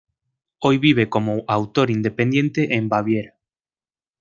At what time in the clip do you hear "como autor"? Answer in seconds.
1.11-1.91